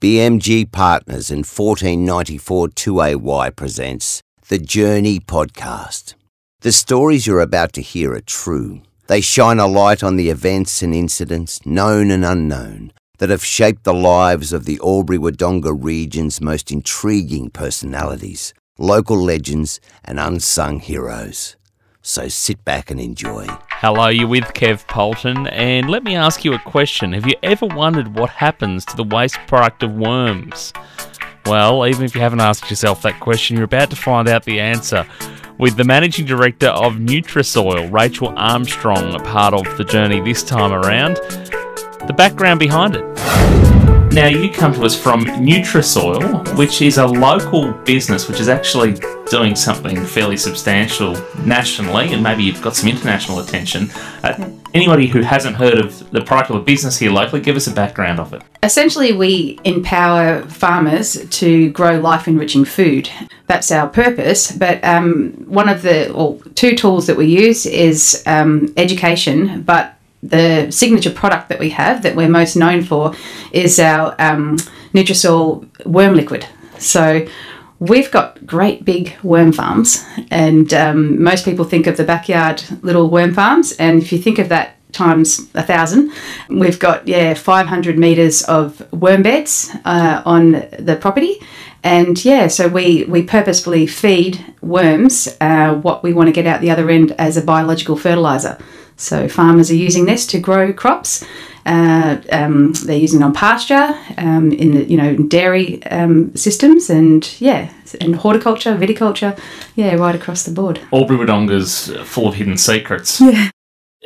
[0.00, 6.14] BMG Partners and 1494 2AY presents the Journey Podcast.
[6.62, 8.80] The stories you're about to hear are true.
[9.08, 13.84] They shine a light on the events and incidents, known and unknown, that have shaped
[13.84, 21.56] the lives of the Albury Wodonga region's most intriguing personalities, local legends, and unsung heroes.
[22.00, 23.48] So sit back and enjoy.
[23.82, 27.14] Hello, you're with Kev Polton, and let me ask you a question.
[27.14, 30.74] Have you ever wondered what happens to the waste product of worms?
[31.46, 34.60] Well, even if you haven't asked yourself that question, you're about to find out the
[34.60, 35.06] answer
[35.56, 40.74] with the managing director of Nutrisoil, Rachelle Armstrong, a part of the journey this time
[40.74, 41.16] around.
[42.06, 43.69] The background behind it.
[44.12, 48.98] Now, you come to us from Nutrisoil, which is a local business which is actually
[49.30, 53.88] doing something fairly substantial nationally, and maybe you've got some international attention.
[54.24, 57.68] Uh, anybody who hasn't heard of the product or the business here locally, give us
[57.68, 58.42] a background of it.
[58.64, 63.08] Essentially, we empower farmers to grow life enriching food.
[63.46, 64.50] That's our purpose.
[64.50, 69.94] But um, one of the, or two tools that we use is um, education, but
[70.22, 73.14] the signature product that we have that we're most known for
[73.52, 74.58] is our um,
[75.86, 76.46] worm liquid.
[76.78, 77.26] So
[77.78, 83.08] we've got great big worm farms, and um, most people think of the backyard little
[83.08, 83.72] worm farms.
[83.72, 86.12] And if you think of that times a thousand,
[86.48, 91.38] we've got yeah 500 meters of worm beds uh, on the property.
[91.82, 96.60] And yeah, so we, we purposefully feed worms uh, what we want to get out
[96.60, 98.58] the other end as a biological fertilizer.
[99.00, 101.24] So farmers are using this to grow crops.
[101.66, 106.90] Uh, um, they're using it on pasture, um, in the you know dairy um, systems,
[106.90, 109.38] and yeah, and horticulture, viticulture,
[109.74, 110.80] yeah, right across the board.
[110.92, 113.20] Albury Wodonga's full of hidden secrets.
[113.20, 113.50] Yeah.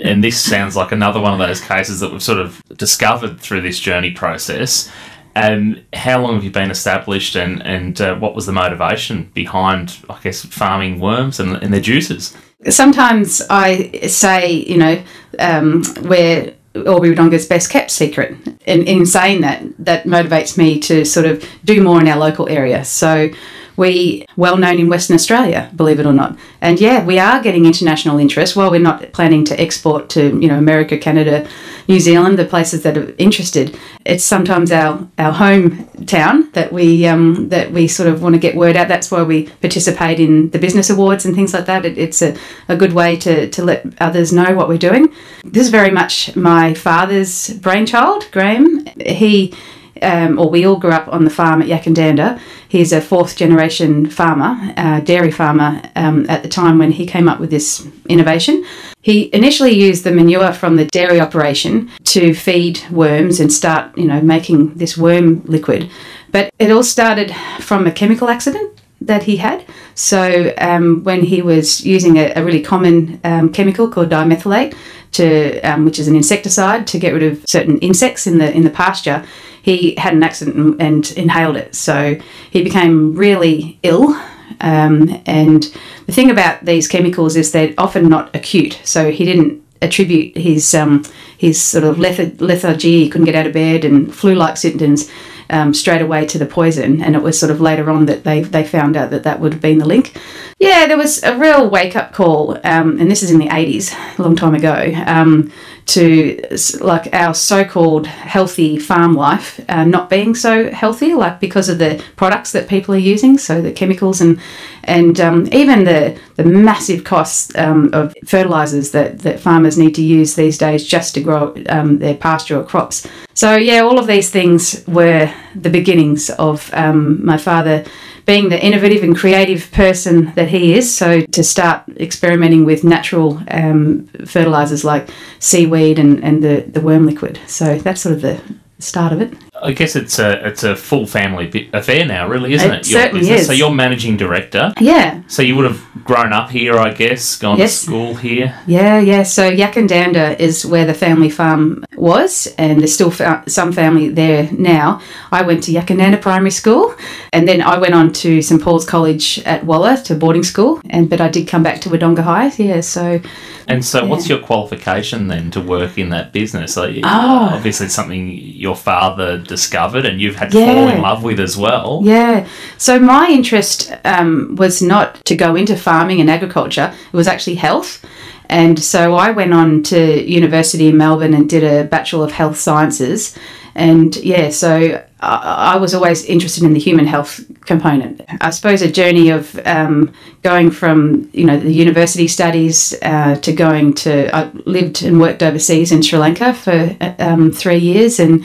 [0.03, 3.61] And this sounds like another one of those cases that we've sort of discovered through
[3.61, 4.91] this journey process.
[5.37, 9.97] And how long have you been established, and and uh, what was the motivation behind,
[10.11, 12.37] I guess, farming worms and, and their juices?
[12.69, 15.03] Sometimes I say, you know,
[15.39, 18.37] um, we're Albury Wodonga's best kept secret.
[18.67, 22.49] And in saying that, that motivates me to sort of do more in our local
[22.49, 22.85] area.
[22.85, 23.31] So
[23.77, 26.37] we well known in Western Australia, believe it or not.
[26.61, 28.57] And yeah, we are getting international interest.
[28.57, 31.49] While we're not planning to export to you know America, Canada,
[31.89, 37.49] New Zealand, the places that are interested, it's sometimes our our hometown that we um,
[37.51, 38.89] that we sort of want to get word out.
[38.89, 41.85] That's why we participate in the business awards and things like that.
[41.85, 42.37] It, it's a,
[42.69, 45.13] a good way to to let others know what we're doing.
[45.45, 48.87] This is very much my father's brainchild, Graham.
[49.01, 49.55] He
[50.03, 52.41] um, or we all grew up on the farm at Yackandandah.
[52.69, 57.29] He's a fourth generation farmer, uh, dairy farmer, um, at the time when he came
[57.29, 58.65] up with this innovation.
[59.03, 64.07] He initially used the manure from the dairy operation to feed worms and start, you
[64.07, 65.91] know, making this worm liquid.
[66.33, 69.65] But it all started from a chemical accident that he had.
[69.95, 74.75] So um, when he was using a, a really common um, chemical called dimethoate,
[75.13, 78.65] to um, which is an insecticide to get rid of certain insects in the in
[78.65, 79.25] the pasture,
[79.65, 81.75] he had an accident and, and inhaled it.
[81.75, 82.21] So
[82.51, 84.15] he became really ill.
[84.61, 85.63] Um, and
[86.05, 88.79] the thing about these chemicals is they're often not acute.
[88.85, 91.03] So he didn't attribute his um,
[91.39, 95.11] his sort of lethargy, he couldn't get out of bed, and flu-like symptoms
[95.51, 97.03] um, straight away to the poison.
[97.03, 99.53] And it was sort of later on that they, they found out that that would
[99.53, 100.17] have been the link.
[100.59, 103.93] Yeah, there was a real wake up call, um, and this is in the 80s,
[104.19, 105.53] a long time ago, um,
[105.87, 106.41] to
[106.81, 111.79] like our so called healthy farm life uh, not being so healthy, like because of
[111.79, 114.41] the products that people are using, so the chemicals and
[114.87, 120.03] and um, even the, the massive costs um, of fertilizers that, that farmers need to
[120.03, 123.07] use these days just to grow um, their pasture or crops.
[123.35, 127.85] So, yeah, all of these things were the beginnings of um, my father
[128.27, 130.95] being the innovative and creative person that he is.
[130.95, 135.09] So, to start experimenting with natural um, fertilizers like
[135.39, 137.39] seaweed and, and the, the worm liquid.
[137.47, 138.41] So, that's sort of the
[138.79, 139.35] start of it.
[139.65, 142.81] I guess it's a it's a full family affair now, really, isn't it?
[142.81, 142.91] it?
[142.91, 143.47] Your certainly is.
[143.47, 144.75] So you're managing director.
[144.79, 145.23] Yeah.
[145.27, 147.81] So you would have grown up here, I guess, gone yes.
[147.81, 148.55] to school here.
[148.67, 149.23] Yeah, yeah.
[149.23, 154.51] So Yackandandah is where the family farm was, and there's still fa- some family there
[154.53, 155.01] now.
[155.33, 156.95] I went to Yackandandah Primary School,
[157.33, 161.09] and then I went on to St Paul's College at Walla to boarding school, and
[161.09, 162.53] but I did come back to Wodonga High.
[162.59, 163.21] Yeah, so.
[163.67, 164.09] And so, yeah.
[164.11, 166.77] what's your qualification then to work in that business?
[166.77, 167.01] Like, oh.
[167.05, 167.55] Ah.
[167.55, 170.75] obviously, something your father discovered and you've had to yeah.
[170.75, 172.01] fall in love with as well.
[172.03, 172.47] Yeah.
[172.79, 177.57] So my interest um, was not to go into farming and agriculture, it was actually
[177.57, 178.05] health.
[178.49, 179.99] And so I went on to
[180.41, 183.39] university in Melbourne and did a Bachelor of Health Sciences.
[183.75, 188.21] And yeah, so I, I was always interested in the human health component.
[188.41, 190.13] I suppose a journey of um,
[190.43, 195.43] going from you know the university studies uh, to going to I lived and worked
[195.43, 198.45] overseas in Sri Lanka for um, three years and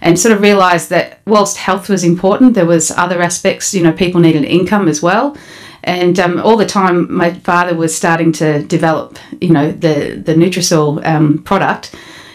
[0.00, 3.74] and sort of realised that whilst health was important, there was other aspects.
[3.74, 5.36] You know, people needed income as well.
[5.84, 10.34] And um, all the time, my father was starting to develop, you know, the the
[10.34, 11.94] Nutrisoil um, product,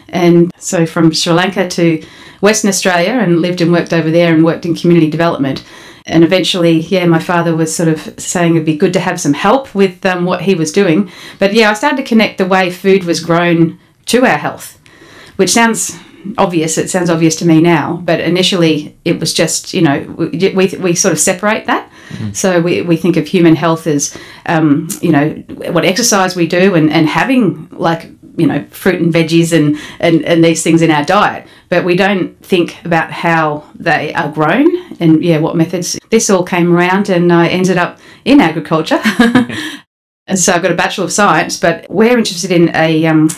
[0.09, 2.03] and so from Sri Lanka to
[2.41, 5.63] Western Australia and lived and worked over there and worked in community development.
[6.05, 9.33] And eventually, yeah, my father was sort of saying it'd be good to have some
[9.33, 11.09] help with um, what he was doing.
[11.39, 14.81] But yeah, I started to connect the way food was grown to our health,
[15.37, 15.97] which sounds
[16.37, 16.77] obvious.
[16.77, 20.67] It sounds obvious to me now, but initially it was just, you know, we, we,
[20.77, 21.89] we sort of separate that.
[22.09, 22.31] Mm-hmm.
[22.33, 25.29] So we, we think of human health as, um, you know,
[25.71, 30.25] what exercise we do and, and having like you know fruit and veggies and, and
[30.25, 34.67] and these things in our diet but we don't think about how they are grown
[34.99, 38.99] and yeah what methods this all came around and i ended up in agriculture
[40.27, 43.29] and so i've got a bachelor of science but we're interested in a um,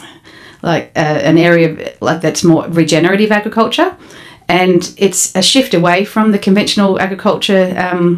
[0.61, 3.95] like uh, an area of, like that's more regenerative agriculture
[4.47, 8.17] and it's a shift away from the conventional agriculture um,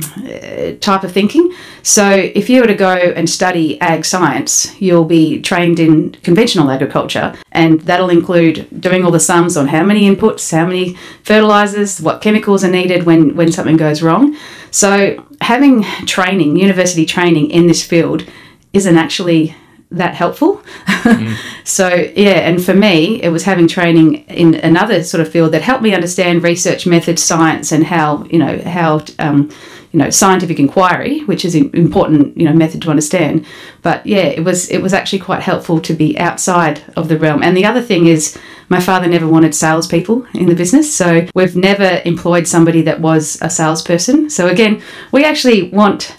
[0.81, 1.53] type of thinking.
[1.83, 6.69] So, if you were to go and study ag science, you'll be trained in conventional
[6.69, 12.01] agriculture, and that'll include doing all the sums on how many inputs, how many fertilizers,
[12.01, 14.35] what chemicals are needed when, when something goes wrong.
[14.69, 18.25] So, having training, university training in this field,
[18.73, 19.55] isn't actually
[19.91, 20.61] that helpful.
[20.85, 21.37] Mm.
[21.63, 25.61] so yeah, and for me, it was having training in another sort of field that
[25.61, 29.49] helped me understand research methods, science, and how you know how um,
[29.91, 33.45] you know scientific inquiry, which is an important you know method to understand.
[33.81, 37.43] But yeah, it was it was actually quite helpful to be outside of the realm.
[37.43, 38.37] And the other thing is.
[38.69, 43.37] My father never wanted salespeople in the business, so we've never employed somebody that was
[43.41, 44.29] a salesperson.
[44.29, 44.81] So again,
[45.13, 46.17] we actually want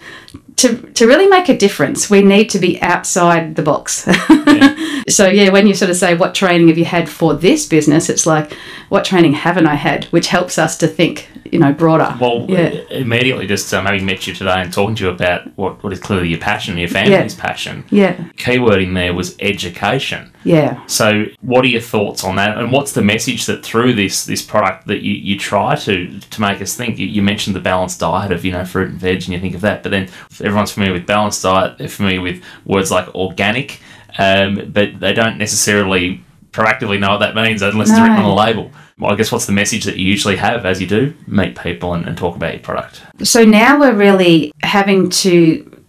[0.58, 4.04] to, to really make a difference, we need to be outside the box.
[4.08, 5.02] Yeah.
[5.08, 8.08] so, yeah, when you sort of say, What training have you had for this business?
[8.08, 8.52] It's like,
[8.88, 10.06] What training haven't I had?
[10.06, 12.16] Which helps us to think, you know, broader.
[12.20, 12.70] Well, yeah.
[12.90, 16.00] immediately just um, having met you today and talking to you about what, what is
[16.00, 17.40] clearly your passion, your family's yeah.
[17.40, 17.84] passion.
[17.90, 18.24] Yeah.
[18.36, 20.32] Keyword in there was education.
[20.44, 20.84] Yeah.
[20.86, 22.58] So, what are your thoughts on that?
[22.58, 26.40] And what's the message that through this this product that you, you try to to
[26.40, 26.98] make us think?
[26.98, 29.54] You, you mentioned the balanced diet of you know fruit and veg, and you think
[29.54, 30.08] of that, but then
[30.48, 31.78] everyone's familiar with balanced diet.
[31.78, 33.80] They're familiar with words like organic,
[34.18, 37.94] um, but they don't necessarily proactively know what that means unless no.
[37.94, 38.72] it's written on a label.
[38.98, 41.94] Well, I guess what's the message that you usually have as you do meet people
[41.94, 43.02] and, and talk about your product?
[43.22, 45.84] So now we're really having to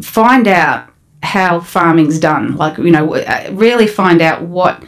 [0.00, 0.90] find out
[1.22, 2.56] how farming's done.
[2.56, 4.82] Like, you know, really find out what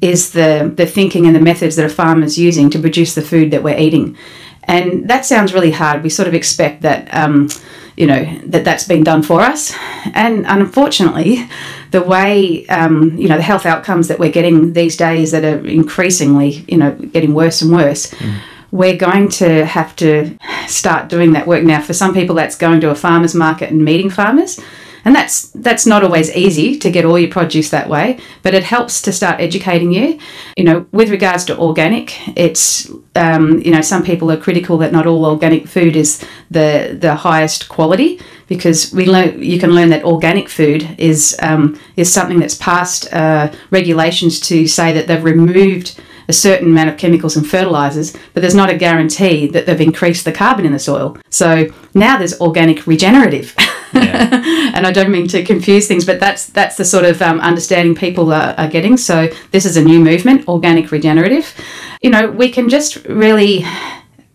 [0.00, 3.50] is the, the thinking and the methods that a farmer's using to produce the food
[3.50, 4.16] that we're eating.
[4.64, 6.02] And that sounds really hard.
[6.02, 7.50] We sort of expect that, um,
[7.96, 9.74] you know, that that's been done for us.
[10.14, 11.48] And unfortunately,
[11.90, 15.66] the way, um, you know, the health outcomes that we're getting these days that are
[15.66, 18.10] increasingly, you know, getting worse and worse.
[18.12, 18.40] Mm
[18.72, 21.80] we're going to have to start doing that work now.
[21.80, 24.60] For some people, that's going to a farmer's market and meeting farmers
[25.04, 28.64] and that's that's not always easy to get all your produce that way but it
[28.64, 30.18] helps to start educating you.
[30.56, 34.92] You know with regards to organic it's um, you know some people are critical that
[34.92, 39.90] not all organic food is the the highest quality because we learn you can learn
[39.90, 45.24] that organic food is um, is something that's passed uh, regulations to say that they've
[45.24, 49.80] removed a certain amount of chemicals and fertilizers, but there's not a guarantee that they've
[49.80, 51.16] increased the carbon in the soil.
[51.30, 53.54] So now there's organic regenerative.
[53.92, 54.72] Yeah.
[54.74, 57.94] and I don't mean to confuse things, but that's that's the sort of um, understanding
[57.94, 58.96] people are, are getting.
[58.96, 61.54] So this is a new movement, organic regenerative.
[62.02, 63.64] You know, we can just really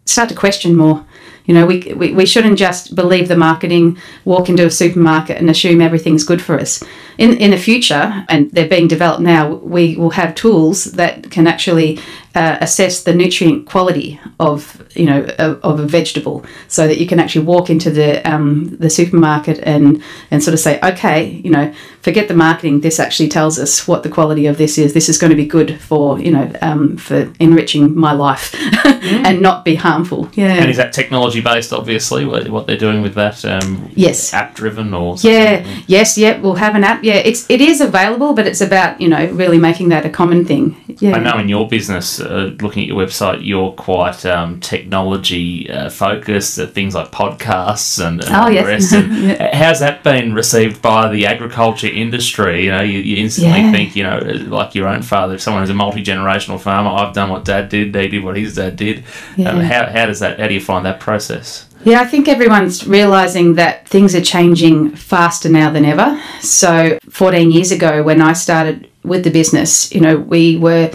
[0.05, 1.05] start to question more
[1.45, 5.49] you know, we, we, we shouldn't just believe the marketing, walk into a supermarket and
[5.49, 6.83] assume everything's good for us.
[7.17, 11.47] In, in the future, and they're being developed now, we will have tools that can
[11.47, 11.99] actually
[12.35, 17.07] uh, assess the nutrient quality of you know of, of, a vegetable, so that you
[17.07, 21.49] can actually walk into the um, the supermarket and and sort of say, okay, you
[21.49, 22.81] know, forget the marketing.
[22.81, 24.93] This actually tells us what the quality of this is.
[24.93, 29.03] This is going to be good for you know um, for enriching my life mm.
[29.25, 30.29] and not be harmful.
[30.33, 30.55] Yeah.
[30.55, 31.71] And is that technology based?
[31.71, 33.45] Obviously, what, what they're doing with that?
[33.45, 34.33] Um, yes.
[34.33, 35.39] App driven or something?
[35.39, 36.39] yeah, yes, yeah.
[36.39, 37.03] We'll have an app.
[37.03, 40.43] Yeah, it's it is available, but it's about you know really making that a common
[40.43, 40.75] thing.
[40.99, 41.15] Yeah.
[41.15, 45.89] I know in your business uh, looking at your website, you're quite um, technology uh,
[45.89, 48.65] focused, uh, things like podcasts and, and Oh, all the yes.
[48.65, 48.93] rest.
[48.93, 49.55] And Yeah.
[49.55, 52.65] How's that been received by the agriculture industry?
[52.65, 53.71] You know, you, you instantly Yeah.
[53.71, 57.13] think, you know, like your own father, if someone is a multi generational farmer, I've
[57.13, 59.03] done what dad did, he did what his dad did.
[59.37, 59.49] Yeah.
[59.51, 61.67] Um, how, how does that, how do you find that process?
[61.83, 66.19] Yeah, I think everyone's realizing that things are changing faster now than ever.
[66.41, 70.89] So, 14 years ago, when I started with the business, you know, we were,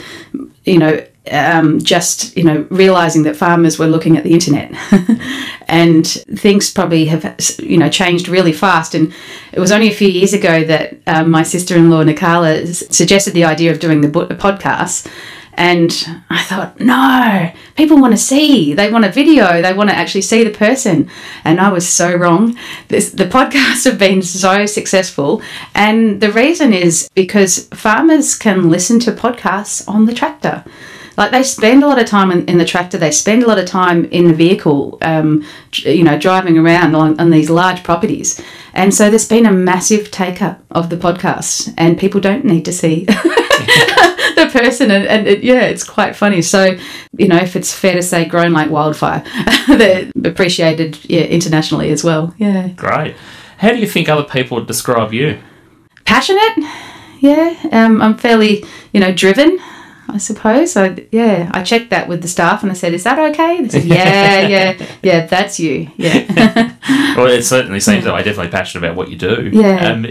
[0.64, 4.72] you know, um, just you know realizing that farmers were looking at the internet,
[5.68, 8.94] and things probably have you know changed really fast.
[8.94, 9.12] And
[9.52, 13.70] it was only a few years ago that um, my sister-in-law Nikala suggested the idea
[13.70, 15.10] of doing the podcast.
[15.54, 15.92] And
[16.30, 18.72] I thought, no, people want to see.
[18.72, 19.60] They want a video.
[19.60, 21.10] They want to actually see the person.
[21.44, 22.56] And I was so wrong.
[22.88, 25.42] This, the podcasts have been so successful.
[25.74, 30.64] And the reason is because farmers can listen to podcasts on the tractor.
[31.16, 33.58] Like they spend a lot of time in, in the tractor, they spend a lot
[33.58, 38.40] of time in the vehicle, um, you know, driving around on, on these large properties.
[38.72, 42.64] And so there's been a massive take up of the podcast and people don't need
[42.64, 43.04] to see
[44.40, 46.76] the person and, and it, yeah it's quite funny so
[47.18, 49.22] you know if it's fair to say grown like wildfire
[49.68, 53.16] they're appreciated yeah internationally as well yeah Great.
[53.58, 55.38] How do you think other people would describe you?
[56.06, 56.66] passionate
[57.20, 59.58] yeah um, i'm fairly you know driven
[60.14, 63.18] i suppose I, yeah i checked that with the staff and i said is that
[63.30, 66.76] okay they said yeah yeah yeah that's you yeah
[67.16, 68.22] Well, it certainly seems that way.
[68.22, 69.50] Definitely passionate about what you do.
[69.52, 69.90] Yeah.
[69.90, 70.06] Um,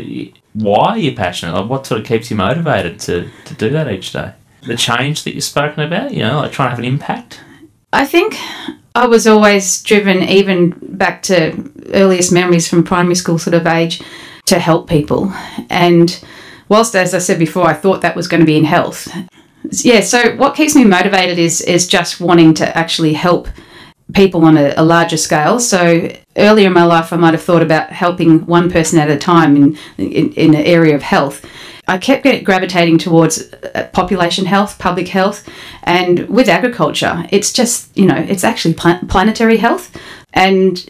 [0.53, 1.53] why are you passionate?
[1.53, 4.34] Like, what sort of keeps you motivated to, to do that each day?
[4.68, 7.41] The change that you've spoken about, you know, like trying to have an impact.
[7.94, 8.36] I think
[8.94, 14.01] I was always driven, even back to earliest memories from primary school sort of age,
[14.46, 15.34] to help people.
[15.70, 16.24] And
[16.68, 19.08] whilst, as I said before, I thought that was going to be in health.
[19.72, 23.48] Yeah, so what keeps me motivated is is just wanting to actually help
[24.13, 25.60] people on a, a larger scale.
[25.60, 29.18] So earlier in my life, I might have thought about helping one person at a
[29.18, 31.46] time in in, in an area of health.
[31.88, 35.50] I kept gravitating towards uh, population health, public health,
[35.84, 39.96] and with agriculture, it's just you know it's actually pla- planetary health,
[40.34, 40.89] and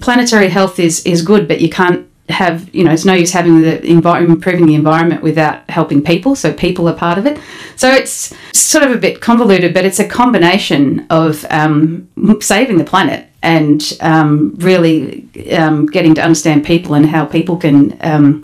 [0.00, 3.62] planetary health is is good, but you can't have you know it's no use having
[3.62, 7.40] the environment improving the environment without helping people so people are part of it
[7.76, 12.08] so it's sort of a bit convoluted but it's a combination of um,
[12.40, 17.96] saving the planet and um, really um, getting to understand people and how people can
[18.02, 18.42] um,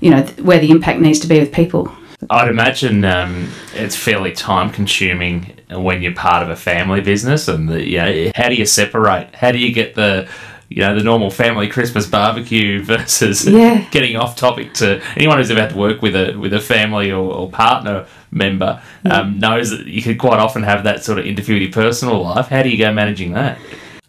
[0.00, 1.90] you know where the impact needs to be with people
[2.30, 7.68] I'd imagine um, it's fairly time consuming when you're part of a family business, and
[7.68, 9.34] the, you know, how do you separate?
[9.34, 10.28] How do you get the
[10.68, 13.84] you know the normal family Christmas barbecue versus Yeah.
[13.90, 17.32] getting off topic to anyone who's about to work with a with a family or,
[17.32, 21.54] or partner member um, knows that you could quite often have that sort of interview
[21.54, 22.48] with your personal life.
[22.48, 23.58] How do you go managing that?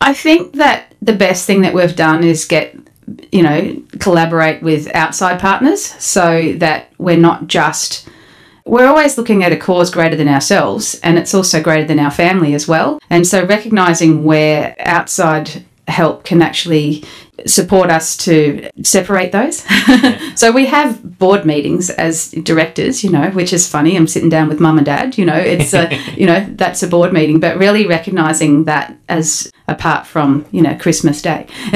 [0.01, 2.75] I think that the best thing that we've done is get,
[3.31, 8.07] you know, collaborate with outside partners so that we're not just.
[8.65, 12.11] We're always looking at a cause greater than ourselves, and it's also greater than our
[12.11, 12.99] family as well.
[13.09, 17.03] And so, recognizing where outside help can actually
[17.45, 19.63] support us to separate those.
[20.35, 23.95] so we have board meetings as directors, you know, which is funny.
[23.95, 26.87] I'm sitting down with mum and dad, you know, it's a, you know, that's a
[26.87, 31.47] board meeting, but really recognizing that as apart from, you know, Christmas Day.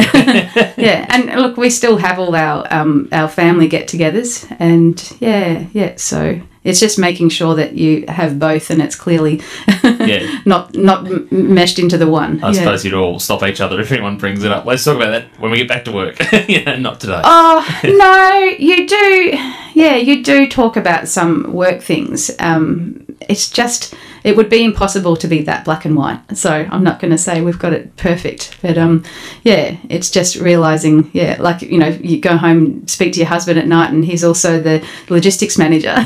[0.77, 1.05] yeah.
[1.09, 5.95] And look, we still have all our, um, our family get togethers and yeah, yeah.
[5.97, 9.41] So it's just making sure that you have both and it's clearly
[9.83, 10.39] Yeah.
[10.45, 12.43] not, not m- meshed into the one.
[12.43, 12.53] I Yeah.
[12.59, 14.65] suppose you'd all stop each other if anyone brings it up.
[14.65, 16.17] Let's talk about that when we get back to work.
[16.47, 17.21] yeah, not today.
[17.23, 19.39] Oh no, you do.
[19.73, 22.29] Yeah, you do talk about some work things.
[22.39, 26.19] Um, it's just it would be impossible to be that black and white.
[26.37, 29.03] So I'm not going to say we've got it perfect, but um,
[29.43, 31.09] yeah, it's just realizing.
[31.13, 34.23] Yeah, like you know, you go home, speak to your husband at night, and he's
[34.23, 35.95] also the logistics manager.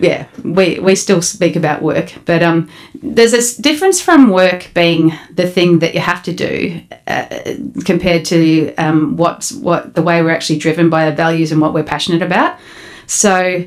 [0.00, 5.12] yeah, we we still speak about work, but um, there's a difference from work being
[5.32, 7.54] the thing that you have to do uh,
[7.84, 11.72] compared to um, what's what the way we're actually driven by our values and what
[11.72, 12.58] we're passionate about.
[13.06, 13.64] So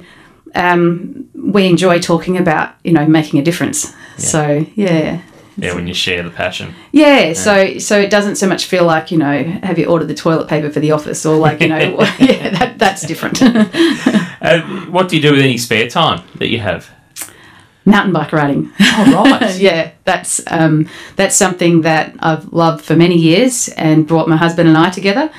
[0.56, 3.94] um, we enjoy talking about you know making a difference.
[4.18, 5.22] So yeah.
[5.58, 6.74] yeah, when you share the passion.
[6.92, 10.16] Yeah, so so it doesn't so much feel like you know have you ordered the
[10.16, 11.80] toilet paper for the office or like you know
[12.20, 13.42] yeah that that's different.
[14.42, 16.90] Uh, what do you do with any spare time that you have?
[17.90, 18.72] Mountain bike riding.
[18.80, 19.56] Oh, right.
[19.60, 24.70] yeah, that's um, that's something that I've loved for many years and brought my husband
[24.70, 25.32] and I together.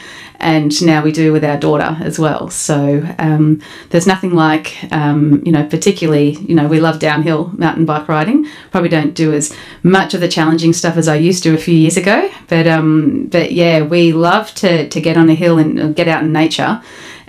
[0.42, 2.48] And now we do with our daughter as well.
[2.48, 7.84] So um, there's nothing like, um, you know, particularly, you know, we love downhill mountain
[7.84, 8.46] bike riding.
[8.70, 11.74] Probably don't do as much of the challenging stuff as I used to a few
[11.74, 12.30] years ago.
[12.48, 16.22] But um, but yeah, we love to, to get on a hill and get out
[16.22, 16.82] in nature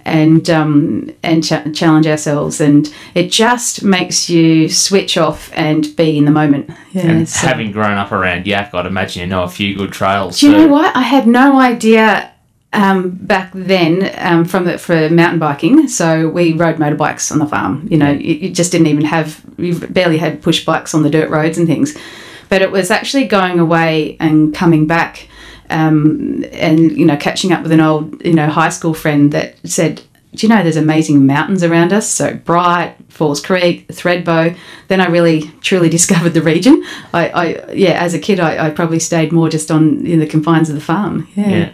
[0.05, 6.17] and um, and ch- challenge ourselves, and it just makes you switch off and be
[6.17, 6.69] in the moment.
[6.91, 9.91] Yeah, And so- having grown up around Yak, I'd imagine you know a few good
[9.91, 10.39] trails.
[10.39, 10.95] do you know what?
[10.95, 12.31] I had no idea
[12.73, 15.87] um, back then um, from the, for mountain biking.
[15.87, 17.87] So we rode motorbikes on the farm.
[17.91, 21.09] You know, you, you just didn't even have, you barely had push bikes on the
[21.09, 21.97] dirt roads and things.
[22.49, 25.27] But it was actually going away and coming back
[25.71, 29.55] um, and, you know, catching up with an old, you know, high school friend that
[29.67, 30.01] said,
[30.33, 32.09] do you know there's amazing mountains around us?
[32.09, 34.55] So Bright, Falls Creek, Thredbo.
[34.87, 36.83] Then I really truly discovered the region.
[37.13, 40.27] I, I yeah, as a kid, I, I probably stayed more just on in the
[40.27, 41.27] confines of the farm.
[41.35, 41.49] Yeah.
[41.49, 41.71] Yeah.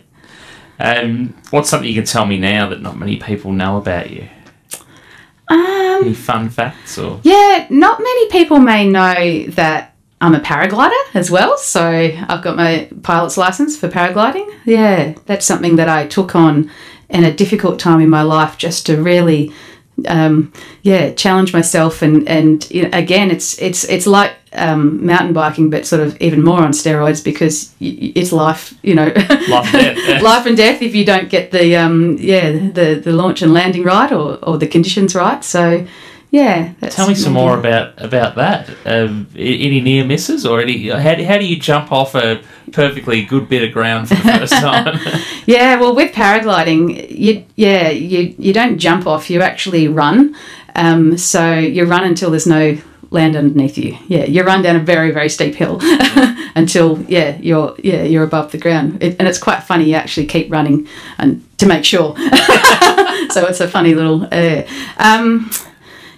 [0.80, 4.28] Um, what's something you can tell me now that not many people know about you?
[5.50, 7.20] Um, Any fun facts or?
[7.24, 11.58] yeah, not many people may know that I'm a paraglider as well.
[11.58, 14.48] So I've got my pilot's license for paragliding.
[14.66, 16.72] Yeah, that's something that I took on
[17.10, 19.52] in a difficult time in my life just to really
[20.08, 25.34] um, yeah, challenge myself and and you know, again, it's it's it's like um, mountain
[25.34, 29.08] biking, but sort of even more on steroids because y- y- it's life, you know,
[29.50, 30.20] Life and death, yeah.
[30.22, 33.84] life and death if you don't get the um, yeah the the launch and landing
[33.84, 35.44] right or, or the conditions right.
[35.44, 35.86] So
[36.32, 38.70] yeah, Tell me some more about about that.
[38.86, 40.90] Um, any near misses or any?
[40.90, 42.42] How, do- how do you jump off a
[42.74, 45.00] perfectly good bit of ground for the first time?
[45.46, 50.36] Yeah, well, with paragliding, you yeah you you don't jump off; you actually run.
[50.76, 52.78] Um, so you run until there's no
[53.10, 53.98] land underneath you.
[54.10, 55.80] Yeah, you run down a very very steep hill
[56.56, 59.02] until yeah you're yeah you're above the ground.
[59.02, 59.86] It, and it's quite funny.
[59.86, 60.86] You actually keep running
[61.18, 62.14] and to make sure.
[63.30, 64.28] so it's a funny little.
[64.30, 64.64] Uh,
[64.98, 65.50] um,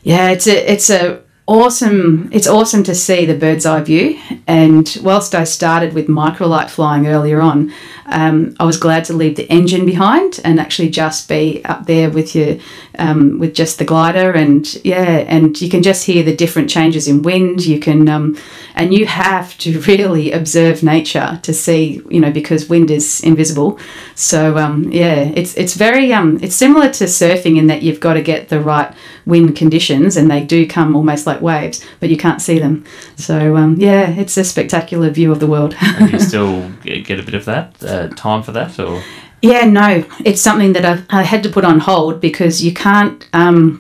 [0.09, 4.19] yeah, it's a it's a awesome it's awesome to see the bird's eye view.
[4.47, 7.71] And whilst I started with microlight flying earlier on,
[8.11, 12.09] um, I was glad to leave the engine behind and actually just be up there
[12.09, 12.57] with your
[12.97, 17.07] um, with just the glider and yeah, and you can just hear the different changes
[17.07, 17.65] in wind.
[17.65, 18.37] You can um,
[18.75, 23.79] and you have to really observe nature to see you know because wind is invisible.
[24.15, 28.13] So um, yeah, it's it's very um, it's similar to surfing in that you've got
[28.13, 28.93] to get the right
[29.25, 32.83] wind conditions and they do come almost like waves, but you can't see them.
[33.15, 35.75] So um, yeah, it's a spectacular view of the world.
[35.99, 39.01] do you still get get a bit of that uh, time for that or?
[39.41, 43.25] Yeah, no, it's something that I, I had to put on hold because you can't
[43.31, 43.79] um,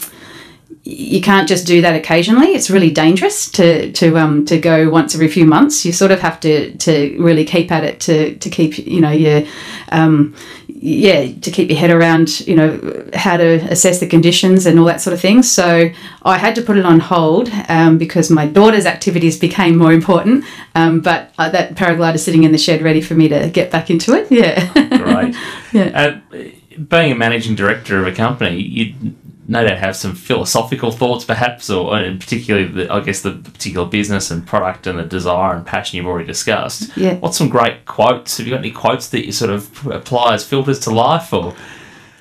[0.83, 2.47] you can't just do that occasionally.
[2.47, 5.85] It's really dangerous to to um, to go once every few months.
[5.85, 9.11] You sort of have to to really keep at it to to keep you know
[9.11, 9.43] your
[9.91, 10.33] um,
[10.81, 14.85] yeah to keep your head around you know how to assess the conditions and all
[14.85, 15.43] that sort of thing.
[15.43, 15.89] So
[16.23, 20.45] I had to put it on hold um, because my daughter's activities became more important.
[20.75, 23.71] Um, but uh, that paraglider is sitting in the shed ready for me to get
[23.71, 24.31] back into it.
[24.31, 24.71] Yeah.
[24.97, 25.35] Great.
[25.71, 26.19] Yeah.
[26.33, 26.39] Uh,
[26.79, 29.13] being a managing director of a company, you
[29.49, 33.49] no doubt have some philosophical thoughts, perhaps, or and particularly, the, I guess, the, the
[33.49, 36.95] particular business and product and the desire and passion you've already discussed.
[36.95, 37.15] Yeah.
[37.15, 38.37] What's some great quotes?
[38.37, 41.55] Have you got any quotes that you sort of apply as filters to life, or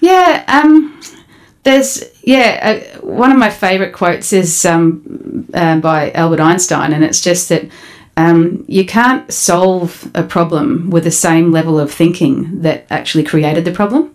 [0.00, 0.98] Yeah, um,
[1.64, 2.80] there's yeah.
[2.96, 7.50] Uh, one of my favourite quotes is um, uh, by Albert Einstein, and it's just
[7.50, 7.68] that
[8.16, 13.66] um, you can't solve a problem with the same level of thinking that actually created
[13.66, 14.14] the problem,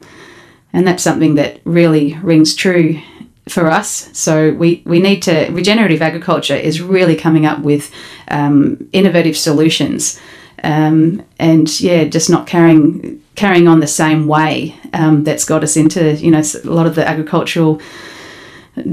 [0.74, 3.00] and that's something that really rings true
[3.48, 4.10] for us.
[4.18, 7.94] So we, we need to regenerative agriculture is really coming up with
[8.30, 10.20] um, innovative solutions,
[10.64, 15.76] um, and yeah, just not carrying carrying on the same way um, that's got us
[15.76, 17.82] into you know a lot of the agricultural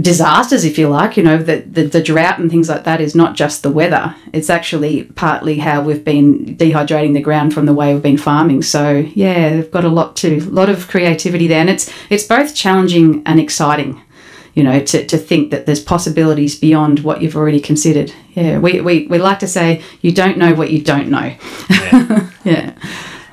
[0.00, 1.16] disasters, if you like.
[1.16, 4.14] You know, the, the, the drought and things like that is not just the weather,
[4.32, 8.62] it's actually partly how we've been dehydrating the ground from the way we've been farming.
[8.62, 11.60] So, yeah, they've got a lot to, a lot of creativity there.
[11.60, 14.00] And it's, it's both challenging and exciting.
[14.52, 18.12] You know, to, to think that there's possibilities beyond what you've already considered.
[18.32, 21.34] Yeah, we, we, we like to say you don't know what you don't know.
[21.70, 22.26] yeah.
[22.44, 22.74] Yeah.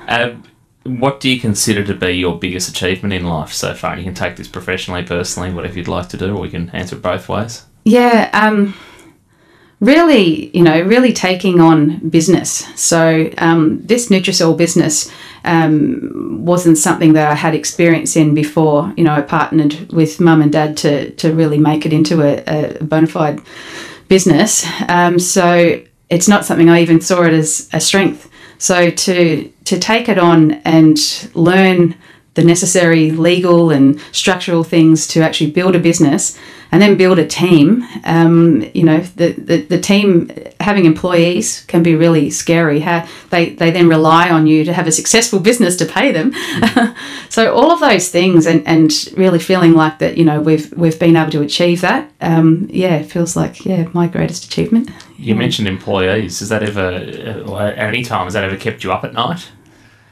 [0.07, 0.43] Um,
[0.87, 3.97] what do you consider to be your biggest achievement in life so far?
[3.97, 6.95] You can take this professionally, personally, whatever you'd like to do, or you can answer
[6.95, 7.65] it both ways.
[7.83, 8.73] Yeah, um,
[9.79, 12.65] really, you know, really taking on business.
[12.79, 15.11] So um, this Nutrisoil business
[15.45, 18.93] um, wasn't something that I had experience in before.
[18.97, 22.43] You know, I partnered with mum and dad to to really make it into a,
[22.47, 23.39] a bona fide
[24.07, 24.65] business.
[24.87, 28.29] Um, so it's not something I even saw it as a strength.
[28.57, 30.97] So to to take it on and
[31.33, 31.95] learn
[32.37, 36.37] the necessary legal and structural things to actually build a business
[36.71, 37.83] and then build a team.
[38.03, 42.81] Um, you know, the, the, the, team having employees can be really scary.
[42.81, 46.31] How they, they then rely on you to have a successful business to pay them.
[47.29, 50.99] so all of those things and, and really feeling like that, you know, we've we've
[50.99, 52.11] been able to achieve that.
[52.21, 54.91] Um, yeah, it feels like yeah, my greatest achievement.
[55.17, 56.39] You mentioned employees.
[56.39, 59.49] Has that ever, uh, at any time, has that ever kept you up at night?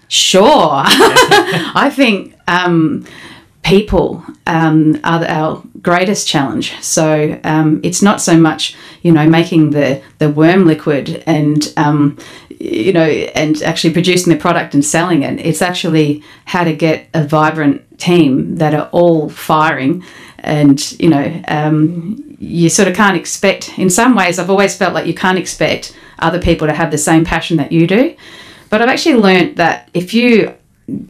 [0.08, 0.84] Sure.
[0.86, 3.06] I think um,
[3.64, 6.80] people um, are our greatest challenge.
[6.82, 12.18] So um, it's not so much, you know, making the, the worm liquid and, um,
[12.60, 15.44] you know, and actually producing the product and selling it.
[15.44, 20.04] It's actually how to get a vibrant team that are all firing.
[20.40, 24.94] And, you know, um, you sort of can't expect, in some ways, I've always felt
[24.94, 28.16] like you can't expect other people to have the same passion that you do.
[28.76, 30.54] But I've actually learned that if you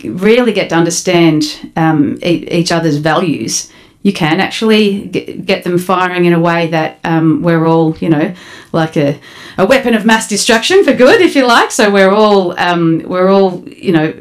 [0.04, 3.71] really get to understand um, e- each other's values,
[4.04, 8.10] you can actually get, get them firing in a way that um, we're all, you
[8.10, 8.36] know,
[8.71, 9.19] like a,
[9.58, 11.71] a weapon of mass destruction for good, if you like.
[11.71, 14.13] So we're all, um, we're all, you know,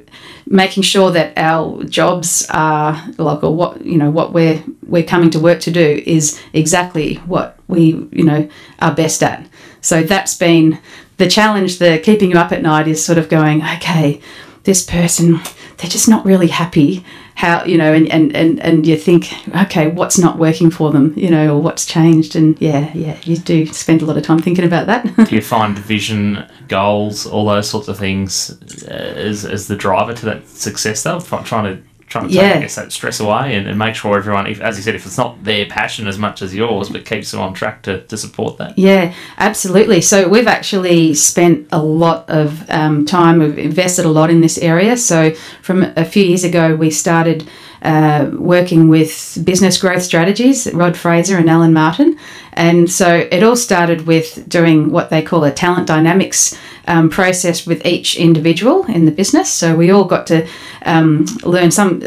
[0.46, 5.30] making sure that our jobs are like or what you know what we're we're coming
[5.30, 8.46] to work to do is exactly what we you know
[8.80, 9.46] are best at
[9.80, 10.78] so that's been
[11.16, 14.20] the challenge, the keeping you up at night is sort of going, okay,
[14.64, 15.40] this person,
[15.76, 17.04] they're just not really happy.
[17.36, 21.12] How, you know, and, and, and, and you think, okay, what's not working for them,
[21.16, 22.36] you know, or what's changed?
[22.36, 25.04] And yeah, yeah, you do spend a lot of time thinking about that.
[25.28, 28.50] do you find vision, goals, all those sorts of things
[28.84, 31.18] uh, as, as the driver to that success, though?
[31.20, 31.82] Trying to
[32.14, 32.58] trying to take, yeah.
[32.58, 35.04] I guess, that stress away and, and make sure everyone, if, as you said, if
[35.04, 38.16] it's not their passion as much as yours, but keeps them on track to, to
[38.16, 38.78] support that.
[38.78, 40.00] Yeah, absolutely.
[40.00, 44.58] So we've actually spent a lot of um, time, we've invested a lot in this
[44.58, 44.96] area.
[44.96, 47.48] So from a few years ago, we started
[47.82, 52.16] uh, working with business growth strategies, Rod Fraser and Alan Martin.
[52.52, 57.66] And so it all started with doing what they call a talent dynamics um, process
[57.66, 59.50] with each individual in the business.
[59.50, 60.46] So we all got to
[60.84, 62.02] um, learn some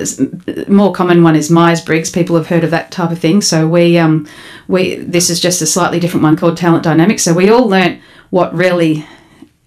[0.67, 2.09] more common one is Myers Briggs.
[2.09, 3.41] People have heard of that type of thing.
[3.41, 4.27] So we um,
[4.67, 7.23] we this is just a slightly different one called talent dynamics.
[7.23, 9.05] So we all learnt what really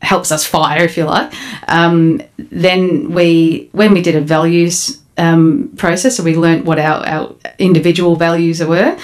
[0.02, 1.32] helps us fire, if you like.
[1.68, 6.16] Um, then we when we did a values um, process.
[6.16, 8.98] So we learnt what our, our individual values were.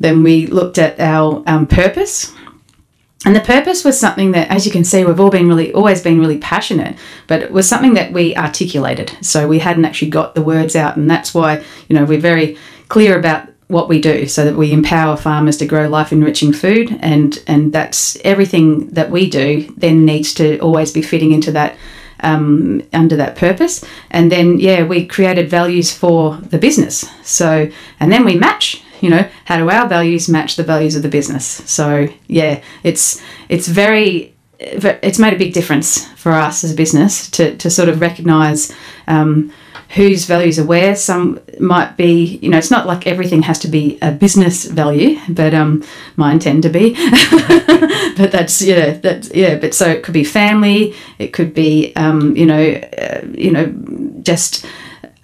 [0.00, 2.32] Then we looked at our um, purpose.
[3.24, 6.02] And the purpose was something that, as you can see, we've all been really, always
[6.02, 6.96] been really passionate,
[7.28, 9.16] but it was something that we articulated.
[9.20, 12.56] So we hadn't actually got the words out, and that's why, you know, we're very
[12.88, 16.94] clear about what we do so that we empower farmers to grow life enriching food
[17.00, 21.74] and and that's everything that we do then needs to always be fitting into that
[22.22, 23.84] um, under that purpose.
[24.10, 27.04] And then, yeah, we created values for the business.
[27.22, 28.81] So, and then we match.
[29.02, 31.44] You know, how do our values match the values of the business?
[31.44, 37.28] So, yeah, it's it's very it's made a big difference for us as a business
[37.30, 38.72] to, to sort of recognise
[39.08, 39.52] um,
[39.90, 40.94] whose values are where.
[40.96, 45.18] Some might be, you know, it's not like everything has to be a business value,
[45.28, 45.84] but um,
[46.16, 46.94] mine tend to be.
[48.16, 49.56] but that's yeah, that's yeah.
[49.58, 50.94] But so it could be family.
[51.18, 53.66] It could be, um, you know, uh, you know,
[54.22, 54.66] just.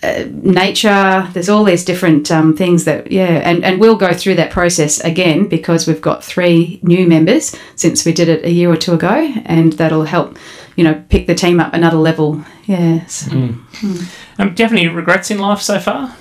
[0.00, 4.36] Uh, nature there's all these different um, things that yeah and, and we'll go through
[4.36, 8.70] that process again because we've got three new members since we did it a year
[8.70, 10.38] or two ago and that'll help
[10.76, 13.58] you know pick the team up another level yes mm.
[13.82, 14.08] Mm.
[14.38, 16.14] Um, do you have any regrets in life so far?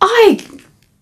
[0.00, 0.40] I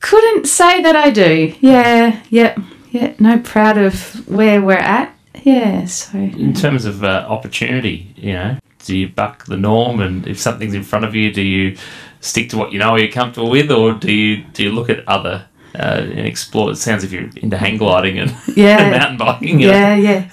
[0.00, 1.54] couldn't say that I do.
[1.60, 2.56] Yeah, yeah,
[2.90, 3.14] yeah.
[3.18, 5.14] No, proud of where we're at.
[5.42, 5.84] Yeah.
[5.86, 10.38] So in terms of uh, opportunity, you know, do you buck the norm, and if
[10.38, 11.76] something's in front of you, do you
[12.20, 15.06] stick to what you know you're comfortable with, or do you do you look at
[15.08, 16.70] other uh, and explore?
[16.70, 18.80] It sounds if you're into hang gliding and, yeah.
[18.80, 19.60] and mountain biking.
[19.60, 20.02] Yeah, know?
[20.02, 20.30] yeah.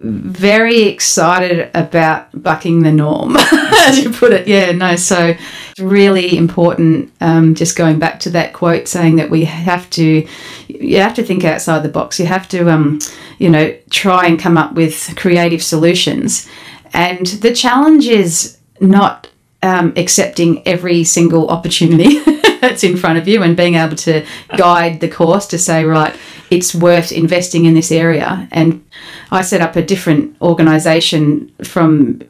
[0.00, 3.36] very excited about bucking the norm,
[3.86, 4.46] as you put it.
[4.46, 5.34] Yeah, no, so
[5.70, 7.12] it's really important.
[7.20, 10.26] Um, just going back to that quote saying that we have to,
[10.68, 12.18] you have to think outside the box.
[12.18, 13.00] You have to, um,
[13.38, 16.48] you know, try and come up with creative solutions.
[16.92, 19.28] And the challenge is not
[19.62, 22.18] um, accepting every single opportunity
[22.60, 24.24] that's in front of you and being able to
[24.56, 26.14] guide the course to say, right,
[26.50, 28.48] it's worth investing in this area.
[28.52, 28.84] And
[29.30, 32.22] I set up a different organisation from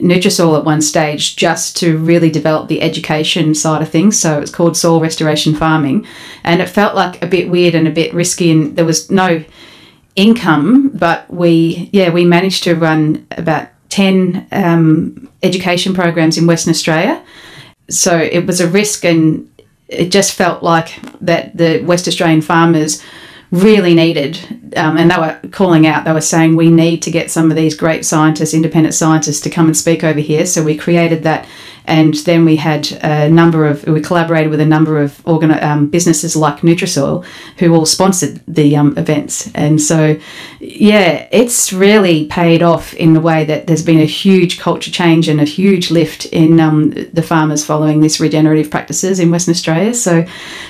[0.00, 4.18] Nutrisoil at one stage just to really develop the education side of things.
[4.18, 6.06] So it's called soil restoration farming,
[6.44, 9.44] and it felt like a bit weird and a bit risky, and there was no
[10.16, 10.88] income.
[10.90, 17.22] But we, yeah, we managed to run about ten um, education programs in Western Australia.
[17.90, 19.50] So it was a risk, and
[19.88, 23.02] it just felt like that the West Australian farmers
[23.50, 24.38] really needed,
[24.76, 27.56] um, and they were calling out, they were saying, we need to get some of
[27.56, 30.46] these great scientists, independent scientists, to come and speak over here.
[30.46, 31.46] So we created that.
[31.90, 35.88] And then we had a number of, we collaborated with a number of organ, um,
[35.88, 37.24] businesses like Nutrisoil
[37.58, 39.50] who all sponsored the um, events.
[39.54, 40.16] And so,
[40.60, 45.28] yeah, it's really paid off in the way that there's been a huge culture change
[45.28, 49.92] and a huge lift in um, the farmers following this regenerative practices in Western Australia.
[49.92, 50.24] So,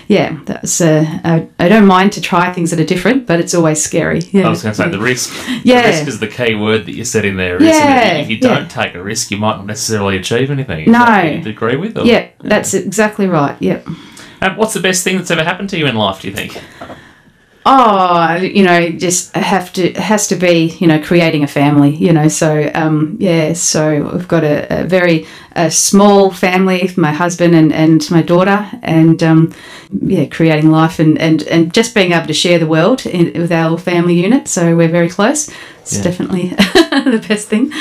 [0.08, 3.54] yeah, that's, uh, I, I don't mind to try things that are different, but it's
[3.54, 4.20] always scary.
[4.32, 4.46] Yeah.
[4.46, 5.30] I was going to say the risk.
[5.64, 5.82] Yeah.
[5.82, 8.14] The risk is the key word that you said in there, Yeah?
[8.14, 10.86] If you don't take a risk, you might not necessarily achieve anything.
[10.86, 11.30] Is No.
[11.30, 11.96] you'd agree with?
[11.98, 12.04] Or?
[12.06, 13.56] Yeah, that's exactly right.
[13.60, 13.86] Yep.
[14.40, 16.22] And what's the best thing that's ever happened to you in life?
[16.22, 16.56] Do you think?
[17.66, 21.94] Oh, you know, just have to has to be you know creating a family.
[21.94, 27.12] You know, so um, yeah, so we've got a, a very a small family, my
[27.12, 29.52] husband and, and my daughter, and um,
[30.02, 33.52] yeah, creating life and, and, and just being able to share the world in, with
[33.52, 34.48] our family unit.
[34.48, 35.50] So we're very close.
[35.82, 36.02] It's Yeah.
[36.04, 37.72] definitely the best thing.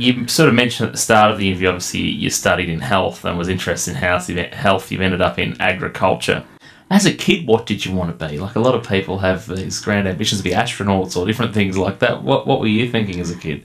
[0.00, 3.24] You sort of mentioned at the start of the interview, obviously, you studied in health
[3.24, 4.90] and was interested in health.
[4.90, 6.44] You've, ended up in agriculture.
[6.90, 8.38] As a kid, what did you want to be?
[8.38, 11.76] Like a lot of people have these grand ambitions to be astronauts or different things
[11.76, 12.22] like that.
[12.22, 13.64] What What were you thinking as a kid?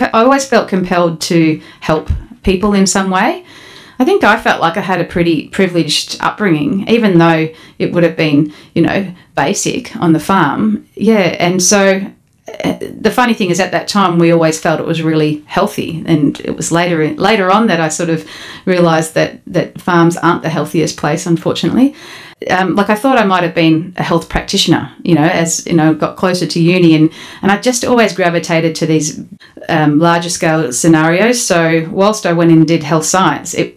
[0.00, 2.10] I always felt compelled to help
[2.42, 3.44] people in some way.
[3.98, 8.02] I think I felt like I had a pretty privileged upbringing, even though it would
[8.02, 10.88] have been, you know, basic on the farm.
[10.94, 12.10] Yeah, and so
[13.00, 16.38] the funny thing is, at that time, we always felt it was really healthy, and
[16.40, 18.28] it was later later on that I sort of
[18.66, 21.94] realised that that farms aren't the healthiest place, unfortunately.
[22.48, 25.74] Um, like I thought I might have been a health practitioner, you know, as you
[25.74, 29.22] know, got closer to uni, and and I just always gravitated to these
[29.68, 31.44] um, larger scale scenarios.
[31.44, 33.76] So whilst I went and did health science, it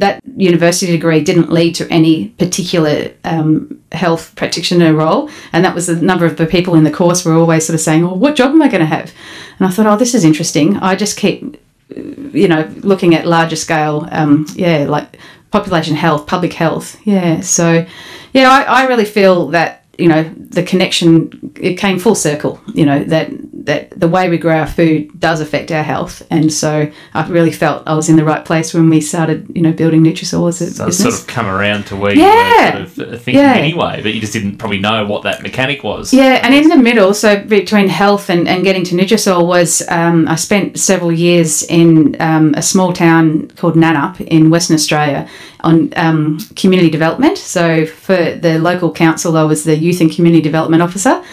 [0.00, 5.86] that university degree didn't lead to any particular um, health practitioner role, and that was
[5.86, 8.36] the number of the people in the course were always sort of saying, "Well, what
[8.36, 9.12] job am I going to have?"
[9.58, 11.56] And I thought, "Oh, this is interesting." I just keep,
[11.88, 15.18] you know, looking at larger scale, um, yeah, like
[15.50, 17.40] population health, public health, yeah.
[17.40, 17.86] So,
[18.32, 22.60] yeah, I, I really feel that you know the connection it came full circle.
[22.74, 23.30] You know that
[23.64, 27.50] that the way we grow our food does affect our health, and so I really
[27.52, 30.60] felt I was in the right place when we started, you know, building Nutrisoil as
[30.60, 30.98] a So it's business.
[30.98, 32.76] sort of come around to where Yeah.
[32.78, 33.54] you were sort of uh, thinking Yeah.
[33.54, 36.12] anyway, but you just didn't probably know what that mechanic was.
[36.12, 40.28] Yeah, and in the middle, so between health and, and getting to Nutrisoil was um,
[40.28, 45.26] I spent several years in um, a small town called Nannup in Western Australia
[45.60, 47.38] on um, community development.
[47.38, 51.24] So for the local council, I was the youth and community development officer,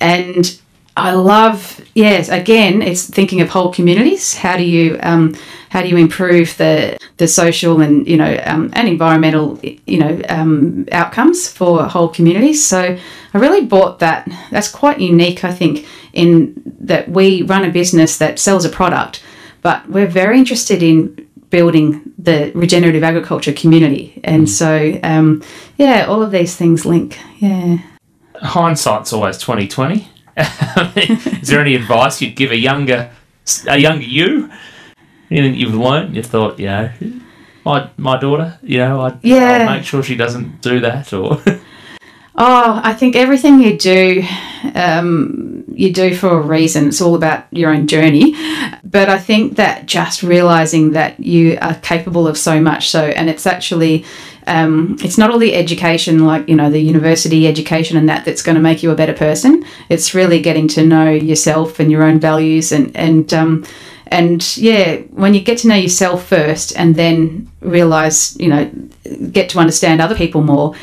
[0.00, 0.58] and
[0.96, 2.28] I love yes.
[2.28, 4.34] Again, it's thinking of whole communities.
[4.34, 5.34] How do you um,
[5.70, 10.20] how do you improve the the social and you know um, and environmental you know
[10.28, 12.62] um, outcomes for whole communities?
[12.64, 12.98] So
[13.34, 14.28] I really bought that.
[14.50, 19.22] That's quite unique, I think, in that we run a business that sells a product,
[19.62, 24.20] but we're very interested in building the regenerative agriculture community.
[24.24, 25.42] And so, um,
[25.76, 27.18] yeah, all of these things link.
[27.38, 27.78] Yeah.
[28.36, 30.08] Hindsight's always twenty twenty.
[30.96, 33.10] Is there any advice you'd give a younger,
[33.68, 34.50] a younger you?
[35.30, 36.14] Anything you've learned?
[36.16, 36.90] You thought, you know,
[37.64, 39.66] my my daughter, you know, I'd, Yeah.
[39.68, 41.42] I'll make sure she doesn't do that, or
[42.34, 44.24] Oh, I think everything you do,
[44.74, 46.88] um, you do for a reason.
[46.88, 48.32] It's all about your own journey.
[48.82, 53.28] But I think that just realizing that you are capable of so much, so, and
[53.28, 54.06] it's actually,
[54.46, 58.42] um, it's not all the education, like, you know, the university education and that, that's
[58.42, 59.64] going to make you a better person.
[59.88, 63.64] It's really getting to know yourself and your own values and, and, um,
[64.06, 68.70] and yeah, when you get to know yourself first and then realize, you know,
[69.30, 70.74] get to understand other people more,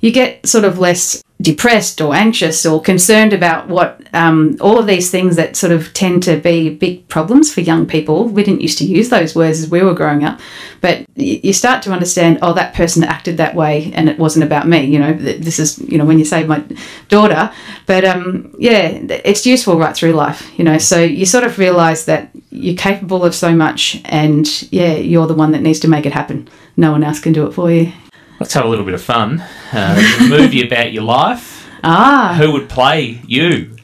[0.00, 4.86] you get sort of less depressed or anxious or concerned about what um, all of
[4.86, 8.28] these things that sort of tend to be big problems for young people.
[8.28, 10.40] We didn't used to use those words as we were growing up,
[10.80, 14.68] but you start to understand, oh, that person acted that way and it wasn't about
[14.68, 14.84] me.
[14.84, 16.62] You know, this is, you know, when you say my
[17.08, 17.52] daughter,
[17.86, 18.88] but um, yeah,
[19.24, 23.24] it's useful right through life, you know, so you sort of realize that you're capable
[23.24, 26.48] of so much and yeah, you're the one that needs to make it happen.
[26.76, 27.92] No one else can do it for you.
[28.40, 29.40] Let's have a little bit of fun.
[29.72, 31.68] Uh, a movie about your life.
[31.84, 32.34] Ah.
[32.38, 33.76] Who would play you?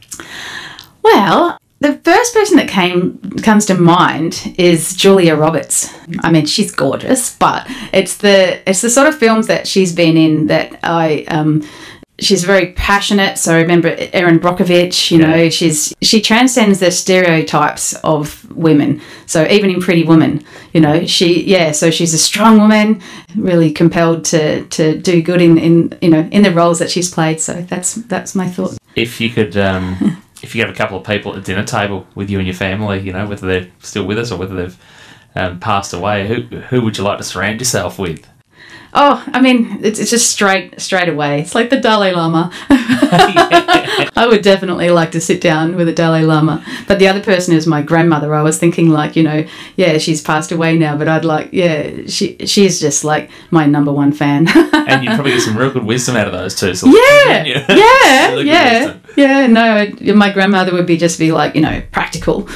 [1.02, 5.92] Well, The first person that came comes to mind is Julia Roberts.
[6.20, 10.16] I mean, she's gorgeous, but it's the it's the sort of films that she's been
[10.16, 11.62] in that I um,
[12.18, 13.38] she's very passionate.
[13.38, 19.00] So I remember Erin Brockovich, you know, she's she transcends the stereotypes of women.
[19.26, 23.02] So even in Pretty Woman, you know, she yeah, so she's a strong woman,
[23.36, 27.10] really compelled to to do good in in you know in the roles that she's
[27.12, 27.40] played.
[27.40, 28.76] So that's that's my thought.
[28.94, 29.56] If you could.
[29.56, 32.46] Um, if you have a couple of people at the dinner table with you and
[32.46, 34.78] your family, you know, whether they're still with us or whether they've
[35.34, 38.28] um, passed away, who who would you like to surround yourself with?
[38.98, 41.42] Oh, I mean, it's, it's just straight straight away.
[41.42, 42.50] It's like the Dalai Lama.
[42.70, 46.64] I would definitely like to sit down with a Dalai Lama.
[46.88, 48.34] But the other person is my grandmother.
[48.34, 49.44] I was thinking like, you know,
[49.76, 53.92] yeah, she's passed away now, but I'd like, yeah, she she's just like my number
[53.92, 54.48] one fan.
[54.72, 56.74] and you'd probably get some real good wisdom out of those two.
[56.74, 59.46] So yeah, yeah, really yeah, yeah.
[59.46, 62.48] No, my grandmother would be just be like, you know, practical,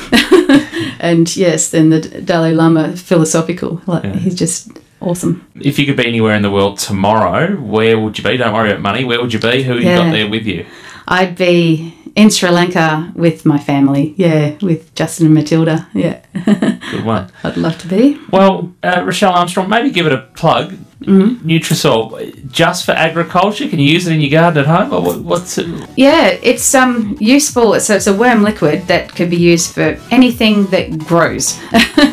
[1.00, 3.82] and yes, then the Dalai Lama philosophical.
[3.86, 4.16] Like yeah.
[4.16, 5.46] he's just awesome.
[5.54, 8.36] If you could be anywhere in the world tomorrow, where would you be?
[8.36, 9.04] Don't worry about money.
[9.04, 9.62] Where would you be?
[9.62, 9.78] Who yeah.
[9.78, 10.66] you got there with you?
[11.08, 14.14] I'd be in Sri Lanka with my family.
[14.16, 15.88] Yeah, with Justin and Matilda.
[15.94, 16.20] Yeah.
[16.90, 17.30] Good one.
[17.42, 18.18] I'd love to be.
[18.30, 20.76] Well, uh, Rachelle Armstrong, maybe give it a plug.
[21.00, 21.48] Mm-hmm.
[21.48, 23.68] Nutrisoil, just for agriculture?
[23.68, 25.66] Can you use it in your garden at home, or what, what's it?
[25.96, 27.80] Yeah, it's um useful.
[27.80, 31.58] So it's a worm liquid that could be used for anything that grows.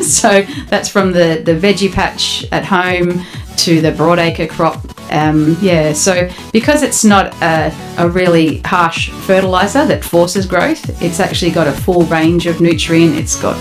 [0.00, 3.22] so that's from the the veggie patch at home
[3.58, 4.80] to the broadacre crop.
[5.10, 11.20] Um, yeah, so because it's not a, a really harsh fertilizer that forces growth, it's
[11.20, 13.16] actually got a full range of nutrient.
[13.16, 13.56] It's got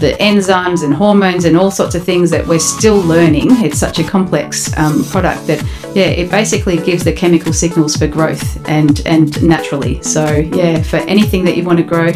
[0.00, 3.48] the enzymes and hormones and all sorts of things that we're still learning.
[3.64, 5.62] It's such a complex um, product that,
[5.94, 10.02] yeah, it basically gives the chemical signals for growth and, and naturally.
[10.02, 12.12] So, yeah, for anything that you want to grow,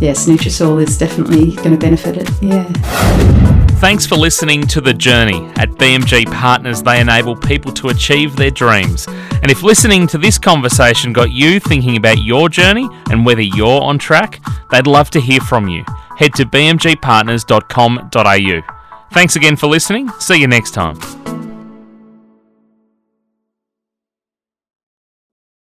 [0.00, 2.30] yes, Nutrisoil is definitely going to benefit it.
[2.42, 3.43] Yeah.
[3.84, 5.44] Thanks for listening to The Journey.
[5.56, 9.06] At BMG Partners, they enable people to achieve their dreams.
[9.06, 13.82] And if listening to this conversation got you thinking about your journey and whether you're
[13.82, 15.84] on track, they'd love to hear from you.
[16.16, 19.08] Head to bmgpartners.com.au.
[19.12, 20.08] Thanks again for listening.
[20.12, 20.98] See you next time.